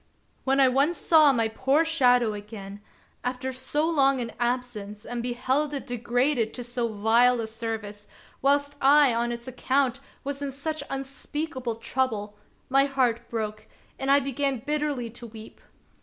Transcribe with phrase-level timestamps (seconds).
[0.45, 2.81] When I once saw my poor shadow again,
[3.23, 8.07] after so long an absence, and beheld it degraded to so vile a service,
[8.41, 12.35] whilst I on its account was in such unspeakable trouble,
[12.67, 13.67] my heart broke,
[13.99, 15.61] and I began bitterly to weep.